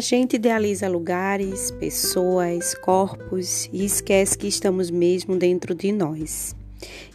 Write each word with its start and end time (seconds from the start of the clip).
gente 0.00 0.36
idealiza 0.36 0.88
lugares, 0.88 1.70
pessoas, 1.72 2.74
corpos 2.74 3.68
e 3.72 3.84
esquece 3.84 4.38
que 4.38 4.46
estamos 4.46 4.90
mesmo 4.90 5.36
dentro 5.36 5.74
de 5.74 5.92
nós. 5.92 6.56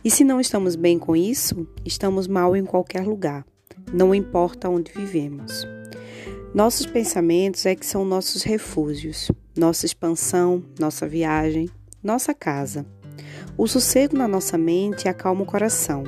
E 0.04 0.12
se 0.12 0.24
não 0.24 0.40
estamos 0.40 0.76
bem 0.76 1.00
com 1.00 1.16
isso, 1.16 1.68
estamos 1.84 2.28
mal 2.28 2.56
em 2.56 2.64
qualquer 2.64 3.06
lugar, 3.06 3.46
não 3.92 4.14
importa 4.14 4.70
onde 4.70 4.92
vivemos. 4.92 5.68
Nossos 6.54 6.86
pensamentos 6.86 7.66
é 7.66 7.76
que 7.76 7.86
são 7.86 8.06
nossos 8.06 8.44
refúgios, 8.44 9.32
nossa 9.56 9.86
expansão, 9.86 10.64
nossa 10.80 11.08
viagem, 11.08 11.70
nossa 12.04 12.34
casa. 12.34 12.86
O 13.58 13.68
sossego 13.68 14.16
na 14.16 14.28
nossa 14.28 14.58
mente 14.58 15.08
acalma 15.08 15.42
o 15.42 15.46
coração. 15.46 16.04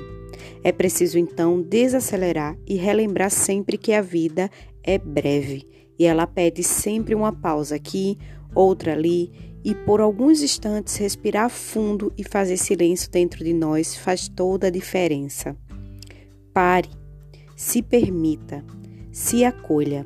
É 0.64 0.72
preciso 0.72 1.18
então 1.18 1.62
desacelerar 1.62 2.58
e 2.68 2.76
relembrar 2.76 3.32
sempre 3.32 3.78
que 3.78 3.94
a 3.94 4.02
vida 4.02 4.50
é 4.90 4.98
breve 4.98 5.68
e 6.00 6.06
ela 6.06 6.26
pede 6.26 6.64
sempre 6.64 7.14
uma 7.14 7.32
pausa 7.32 7.76
aqui, 7.76 8.18
outra 8.56 8.94
ali 8.94 9.32
e 9.64 9.76
por 9.76 10.02
alguns 10.02 10.42
instantes 10.42 10.96
respirar 10.96 11.50
fundo 11.50 12.12
e 12.18 12.24
fazer 12.24 12.58
silêncio 12.58 13.12
dentro 13.12 13.44
de 13.44 13.54
nós 13.54 13.96
faz 13.96 14.28
toda 14.28 14.68
a 14.68 14.72
diferença. 14.72 15.56
Pare, 16.52 16.90
se 17.56 17.84
permita, 17.84 18.64
se 19.12 19.44
acolha. 19.46 20.06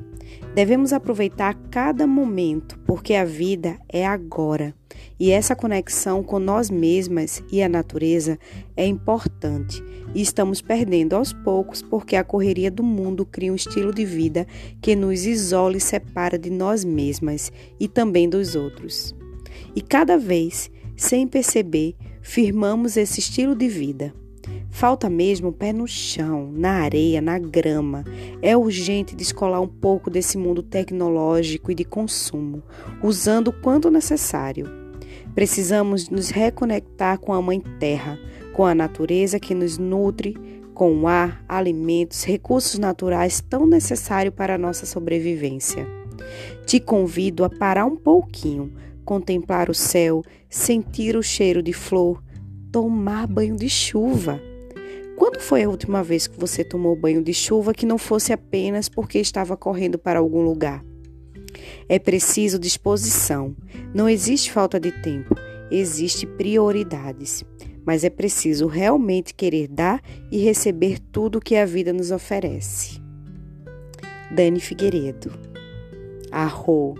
Devemos 0.54 0.92
aproveitar 0.92 1.54
cada 1.70 2.06
momento, 2.06 2.78
porque 2.80 3.14
a 3.14 3.24
vida 3.24 3.78
é 3.88 4.06
agora. 4.06 4.74
E 5.18 5.30
essa 5.30 5.56
conexão 5.56 6.22
com 6.22 6.38
nós 6.38 6.70
mesmas 6.70 7.42
e 7.50 7.62
a 7.62 7.68
natureza 7.68 8.38
é 8.76 8.86
importante. 8.86 9.82
E 10.14 10.22
estamos 10.22 10.60
perdendo 10.60 11.16
aos 11.16 11.32
poucos 11.32 11.82
porque 11.82 12.16
a 12.16 12.24
correria 12.24 12.70
do 12.70 12.82
mundo 12.82 13.26
cria 13.26 13.52
um 13.52 13.56
estilo 13.56 13.92
de 13.92 14.04
vida 14.04 14.46
que 14.80 14.94
nos 14.94 15.26
isola 15.26 15.76
e 15.76 15.80
separa 15.80 16.38
de 16.38 16.50
nós 16.50 16.84
mesmas 16.84 17.50
e 17.78 17.88
também 17.88 18.28
dos 18.28 18.54
outros. 18.54 19.14
E 19.74 19.80
cada 19.80 20.16
vez, 20.16 20.70
sem 20.96 21.26
perceber, 21.26 21.96
firmamos 22.22 22.96
esse 22.96 23.20
estilo 23.20 23.54
de 23.54 23.68
vida. 23.68 24.14
Falta 24.70 25.08
mesmo 25.08 25.52
pé 25.52 25.72
no 25.72 25.86
chão, 25.86 26.50
na 26.52 26.82
areia, 26.82 27.20
na 27.20 27.38
grama. 27.38 28.04
É 28.42 28.56
urgente 28.56 29.14
descolar 29.14 29.60
um 29.60 29.68
pouco 29.68 30.10
desse 30.10 30.36
mundo 30.36 30.62
tecnológico 30.62 31.70
e 31.70 31.74
de 31.74 31.84
consumo, 31.84 32.62
usando 33.02 33.48
o 33.48 33.52
quanto 33.52 33.90
necessário. 33.90 34.68
Precisamos 35.34 36.08
nos 36.08 36.30
reconectar 36.30 37.18
com 37.18 37.32
a 37.32 37.42
Mãe 37.42 37.60
Terra, 37.78 38.18
com 38.52 38.64
a 38.64 38.74
natureza 38.74 39.40
que 39.40 39.54
nos 39.54 39.78
nutre, 39.78 40.36
com 40.74 40.92
o 41.02 41.06
ar, 41.06 41.44
alimentos, 41.48 42.24
recursos 42.24 42.78
naturais 42.78 43.40
tão 43.40 43.66
necessários 43.66 44.34
para 44.34 44.54
a 44.54 44.58
nossa 44.58 44.86
sobrevivência. 44.86 45.86
Te 46.66 46.80
convido 46.80 47.44
a 47.44 47.50
parar 47.50 47.84
um 47.84 47.96
pouquinho, 47.96 48.72
contemplar 49.04 49.70
o 49.70 49.74
céu, 49.74 50.22
sentir 50.48 51.16
o 51.16 51.22
cheiro 51.22 51.62
de 51.62 51.72
flor, 51.72 52.22
tomar 52.74 53.28
banho 53.28 53.54
de 53.54 53.68
chuva. 53.68 54.42
Quando 55.16 55.38
foi 55.38 55.62
a 55.62 55.68
última 55.68 56.02
vez 56.02 56.26
que 56.26 56.36
você 56.36 56.64
tomou 56.64 56.96
banho 56.96 57.22
de 57.22 57.32
chuva 57.32 57.72
que 57.72 57.86
não 57.86 57.96
fosse 57.96 58.32
apenas 58.32 58.88
porque 58.88 59.20
estava 59.20 59.56
correndo 59.56 59.96
para 59.96 60.18
algum 60.18 60.42
lugar? 60.42 60.84
É 61.88 62.00
preciso 62.00 62.58
disposição. 62.58 63.54
Não 63.94 64.08
existe 64.08 64.50
falta 64.50 64.80
de 64.80 64.90
tempo, 64.90 65.36
existe 65.70 66.26
prioridades. 66.26 67.44
Mas 67.86 68.02
é 68.02 68.10
preciso 68.10 68.66
realmente 68.66 69.34
querer 69.34 69.68
dar 69.68 70.02
e 70.28 70.38
receber 70.38 70.98
tudo 70.98 71.40
que 71.40 71.54
a 71.54 71.64
vida 71.64 71.92
nos 71.92 72.10
oferece. 72.10 73.00
Dani 74.34 74.58
Figueiredo. 74.58 75.30
Arro. 76.32 76.96